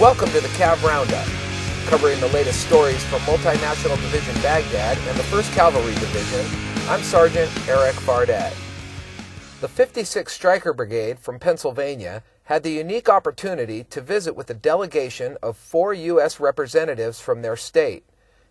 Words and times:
Welcome 0.00 0.30
to 0.30 0.40
the 0.40 0.48
Cav 0.48 0.82
Roundup, 0.82 1.24
covering 1.86 2.18
the 2.18 2.26
latest 2.26 2.66
stories 2.66 3.04
from 3.04 3.20
Multinational 3.20 3.94
Division 4.02 4.34
Baghdad 4.42 4.98
and 4.98 5.16
the 5.16 5.22
1st 5.22 5.54
Cavalry 5.54 5.94
Division. 5.94 6.44
I'm 6.88 7.00
Sergeant 7.00 7.48
Erik 7.68 7.94
Fardette. 7.94 8.56
The 9.60 9.68
56th 9.68 10.30
Stryker 10.30 10.72
Brigade 10.72 11.20
from 11.20 11.38
Pennsylvania 11.38 12.24
had 12.42 12.64
the 12.64 12.72
unique 12.72 13.08
opportunity 13.08 13.84
to 13.84 14.00
visit 14.00 14.34
with 14.34 14.50
a 14.50 14.54
delegation 14.54 15.36
of 15.40 15.56
four 15.56 15.94
U.S. 15.94 16.40
representatives 16.40 17.20
from 17.20 17.42
their 17.42 17.56
state 17.56 18.02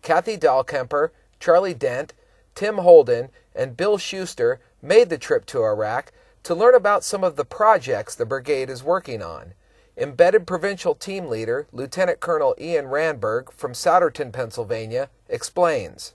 Kathy 0.00 0.38
Dahlkemper, 0.38 1.10
Charlie 1.38 1.74
Dent, 1.74 2.14
Tim 2.54 2.78
Holden, 2.78 3.28
and 3.54 3.76
Bill 3.76 3.98
Shuster 3.98 4.58
made 4.80 5.10
the 5.10 5.18
trip 5.18 5.44
to 5.46 5.62
Iraq 5.62 6.12
to 6.44 6.54
learn 6.54 6.74
about 6.74 7.04
some 7.04 7.22
of 7.22 7.36
the 7.36 7.44
projects 7.44 8.14
the 8.14 8.24
brigade 8.24 8.70
is 8.70 8.82
working 8.82 9.22
on. 9.22 9.52
Embedded 9.98 10.46
Provincial 10.46 10.94
Team 10.94 11.26
Leader 11.26 11.66
Lieutenant 11.72 12.20
Colonel 12.20 12.54
Ian 12.60 12.84
Randberg 12.86 13.50
from 13.50 13.72
Souderton, 13.72 14.30
Pennsylvania, 14.30 15.08
explains. 15.26 16.14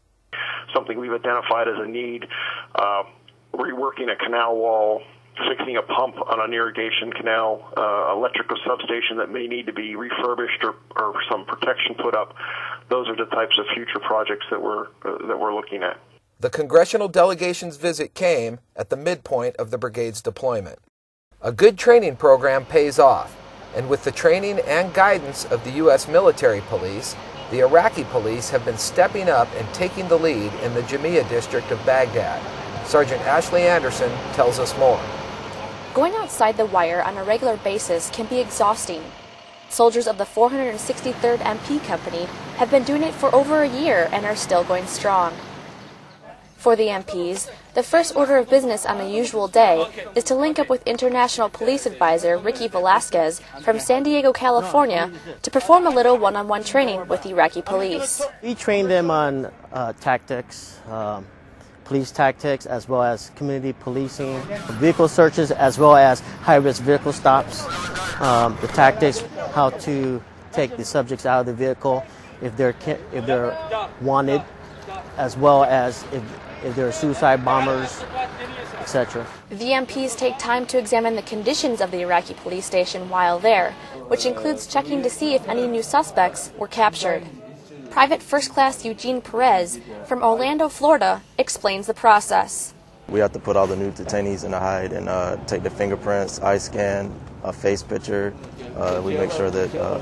Something 0.72 0.99
we've 0.99 1.12
identified 1.12 1.67
as 1.67 1.77
a 1.80 1.88
need 1.88 2.25
uh, 2.75 3.03
reworking 3.55 4.12
a 4.12 4.16
canal 4.23 4.55
wall, 4.55 5.02
fixing 5.49 5.77
a 5.77 5.81
pump 5.81 6.16
on 6.16 6.39
an 6.39 6.53
irrigation 6.53 7.12
canal, 7.12 7.73
uh, 7.75 8.13
electrical 8.16 8.55
substation 8.67 9.17
that 9.17 9.31
may 9.31 9.48
need 9.48 9.66
to 9.66 9.73
be 9.73 9.95
refurbished 9.95 10.63
or, 10.63 10.75
or 10.95 11.16
some 11.31 11.44
protection 11.45 11.95
put 11.95 12.16
up. 12.16 12.36
Those 12.89 13.08
are 13.09 13.16
the 13.16 13.30
types 13.31 13.58
of 13.58 13.66
future 13.73 14.00
projects 14.00 14.45
that 14.52 14.61
we're, 14.61 14.86
uh, 15.03 15.25
that 15.27 15.39
we're 15.39 15.55
looking 15.55 15.81
at. 15.81 16.00
The 16.39 16.52
congressional 16.52 17.08
delegation's 17.08 17.77
visit 17.77 18.13
came 18.13 18.59
at 18.75 18.91
the 18.91 18.98
midpoint 18.98 19.55
of 19.55 19.72
the 19.72 19.80
brigade's 19.80 20.22
deployment. 20.22 20.77
A 21.41 21.52
good 21.52 21.80
training 21.80 22.17
program 22.17 22.66
pays 22.66 23.00
off 23.00 23.41
and 23.75 23.89
with 23.89 24.03
the 24.03 24.11
training 24.11 24.59
and 24.59 24.93
guidance 24.93 25.45
of 25.45 25.63
the 25.63 25.71
U.S. 25.71 26.07
military 26.07 26.61
police, 26.61 27.16
the 27.52 27.59
Iraqi 27.59 28.03
police 28.05 28.50
have 28.50 28.64
been 28.64 28.77
stepping 28.77 29.30
up 29.30 29.47
and 29.55 29.73
taking 29.73 30.08
the 30.08 30.17
lead 30.17 30.53
in 30.64 30.73
the 30.73 30.81
Jamia 30.81 31.27
district 31.30 31.72
of 31.72 31.86
Baghdad. 31.86 32.42
Sergeant 32.86 33.22
Ashley 33.22 33.64
Anderson 33.64 34.11
tells 34.33 34.59
us 34.59 34.77
more. 34.77 35.02
Going 35.94 36.14
outside 36.16 36.58
the 36.58 36.66
wire 36.66 37.02
on 37.02 37.17
a 37.17 37.23
regular 37.23 37.58
basis 37.58 38.09
can 38.09 38.25
be 38.27 38.39
exhausting. 38.39 39.03
Soldiers 39.69 40.08
of 40.08 40.17
the 40.17 40.25
463rd 40.25 41.39
MP 41.39 41.83
Company 41.86 42.25
have 42.58 42.72
been 42.72 42.83
doing 42.83 43.03
it 43.03 43.14
for 43.14 43.33
over 43.36 43.64
a 43.64 43.69
year 43.69 44.09
and 44.11 44.25
are 44.25 44.36
still 44.36 44.64
going 44.64 44.86
strong. 44.86 45.33
For 46.62 46.76
the 46.76 46.90
MPs, 46.90 47.50
the 47.73 47.81
first 47.81 48.16
order 48.16 48.38
of 48.38 48.48
business 48.48 48.86
on 48.86 49.02
a 49.02 49.09
usual 49.09 49.48
day 49.48 49.84
is 50.14 50.23
to 50.26 50.36
link 50.36 50.59
up 50.59 50.70
with 50.70 50.86
International 50.86 51.50
Police 51.50 51.88
Advisor 51.88 52.38
Ricky 52.38 52.67
Velasquez 52.67 53.42
from 53.64 53.80
San 53.80 54.04
Diego, 54.04 54.31
California, 54.31 55.09
to 55.42 55.50
perform 55.50 55.88
a 55.88 55.89
little 55.89 56.20
one 56.20 56.36
on 56.36 56.48
one 56.48 56.64
training 56.64 57.08
with 57.08 57.26
Iraqi 57.26 57.64
police. 57.64 58.22
We 58.44 58.54
train 58.54 58.88
them 58.88 59.09
on 59.09 59.52
uh, 59.73 59.94
tactics, 59.94 60.80
um, 60.88 61.26
police 61.84 62.12
tactics, 62.12 62.67
as 62.67 62.88
well 62.88 63.02
as 63.02 63.32
community 63.36 63.73
policing, 63.73 64.39
vehicle 64.73 65.08
searches, 65.08 65.50
as 65.50 65.80
well 65.80 65.95
as 65.95 66.20
high 66.44 66.58
risk 66.58 66.84
vehicle 66.84 67.12
stops, 67.12 67.66
um, 68.22 68.56
the 68.62 68.67
tactics, 68.67 69.22
how 69.56 69.72
to 69.72 70.22
take 70.52 70.78
the 70.78 70.86
subjects 70.86 71.26
out 71.26 71.39
of 71.39 71.45
the 71.48 71.56
vehicle 71.56 72.06
if 72.39 72.56
they're, 72.56 72.76
if 73.12 73.26
they're 73.26 73.58
wanted, 74.00 74.44
as 75.22 75.38
well 75.38 75.64
as 75.64 76.03
if 76.11 76.23
if 76.64 76.75
there 76.75 76.88
are 76.88 76.91
suicide 76.91 77.45
bombers, 77.45 78.03
etc. 78.80 79.25
The 79.50 79.72
MPs 79.83 80.17
take 80.17 80.38
time 80.38 80.66
to 80.67 80.77
examine 80.77 81.16
the 81.16 81.22
conditions 81.22 81.81
of 81.81 81.91
the 81.91 82.02
Iraqi 82.02 82.33
police 82.36 82.66
station 82.66 83.09
while 83.09 83.39
there, 83.39 83.72
which 84.08 84.25
includes 84.25 84.67
checking 84.67 85.02
to 85.03 85.09
see 85.09 85.33
if 85.33 85.47
any 85.47 85.67
new 85.67 85.83
suspects 85.83 86.52
were 86.58 86.67
captured. 86.67 87.23
Private 87.89 88.22
First 88.22 88.52
Class 88.52 88.86
Eugene 88.86 89.22
Perez 89.22 89.80
from 90.05 90.23
Orlando, 90.23 90.69
Florida, 90.69 91.22
explains 91.38 91.88
the 91.88 91.93
process. 91.93 92.73
We 93.11 93.20
have 93.20 93.33
to 93.33 93.39
put 93.39 93.58
all 93.58 93.67
the 93.67 93.76
new 93.76 93.92
detainees 93.92 94.45
in 94.45 94.54
a 94.54 94.60
HIIDE 94.60 94.94
and 94.94 95.10
uh, 95.10 95.36
take 95.45 95.64
the 95.64 95.70
fingerprints, 95.70 96.39
eye 96.39 96.58
scan, 96.58 97.14
a 97.44 97.52
face 97.52 97.83
picture. 97.83 98.33
Uh, 98.77 99.02
we 99.04 99.17
make 99.17 99.32
sure 99.32 99.52
that, 99.52 99.76
uh, 99.76 99.99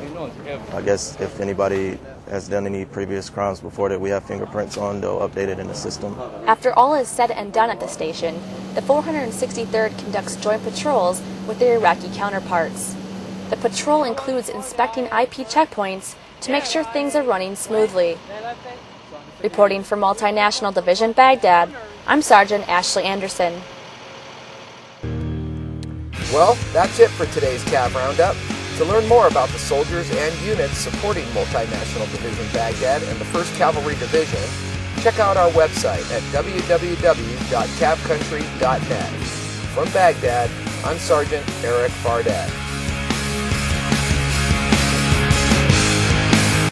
I 0.75 0.81
guess, 0.84 1.19
if 1.19 1.40
anybody 1.40 1.98
has 2.30 2.48
done 2.48 2.68
any 2.68 2.86
previous 2.86 3.28
crimes 3.28 3.62
before 3.62 3.90
that 3.90 4.00
we 4.00 4.12
have 4.12 4.24
fingerprints 4.25 4.78
on, 4.78 5.02
they'll 5.02 5.28
update 5.28 5.48
it 5.48 5.58
in 5.58 5.68
the 5.68 5.74
system. 5.74 6.16
After 6.46 6.72
all 6.74 6.94
is 6.94 7.08
said 7.08 7.31
and 7.31 7.52
done 7.52 7.72
at 7.72 7.80
the 7.80 7.88
station, 7.88 8.40
the 8.75 8.81
463rd 8.81 9.98
conducts 9.98 10.36
joint 10.36 10.64
patrols 10.64 11.19
with 11.48 11.58
their 11.58 11.78
Iraqi 11.78 12.09
counterparts. 12.14 12.96
The 13.50 13.58
patrol 13.58 14.03
includes 14.03 14.50
inspecting 14.50 15.06
IP 15.06 15.50
checkpoints 15.50 16.14
to 16.42 16.52
make 16.52 16.66
sure 16.66 16.84
things 16.84 17.16
are 17.16 17.24
running 17.24 17.56
smoothly. 17.56 18.19
Reporting 19.42 19.81
for 19.81 19.98
Multinational 19.98 20.74
Division 20.74 21.14
Baghdad, 21.14 21.74
I'm 22.09 22.22
Sergeant 22.24 22.68
Ashley 22.68 23.03
Anderson. 23.03 23.62
Well, 26.34 26.58
that's 26.74 27.00
it 27.00 27.12
for 27.12 27.28
today's 27.28 27.64
CAV 27.66 27.94
Roundup. 27.94 28.36
To 28.78 28.86
learn 28.86 29.08
more 29.08 29.28
about 29.28 29.50
the 29.50 29.59
soldiers 29.59 30.09
and 30.09 30.36
units 30.42 30.75
supporting 30.75 31.25
Multinational 31.25 32.12
Division 32.12 32.48
Baghdad 32.52 33.03
and 33.03 33.19
the 33.19 33.25
1st 33.25 33.56
Cavalry 33.59 33.94
Division, 33.98 34.42
check 35.03 35.19
out 35.19 35.38
our 35.38 35.52
website 35.52 36.12
at 36.12 36.24
www.cavcountry.net. 36.34 39.12
From 39.75 39.88
Baghdad, 39.94 40.50
I'm 40.84 40.98
Sergeant 40.98 41.48
Erik 41.64 41.92
Fardette. 41.92 42.69